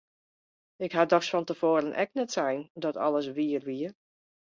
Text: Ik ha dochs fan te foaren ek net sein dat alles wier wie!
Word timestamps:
Ik 0.85 0.93
ha 0.97 1.03
dochs 1.11 1.29
fan 1.33 1.45
te 1.47 1.55
foaren 1.61 1.97
ek 2.03 2.11
net 2.19 2.29
sein 2.35 2.59
dat 2.83 3.01
alles 3.05 3.27
wier 3.37 3.63
wie! 3.67 3.89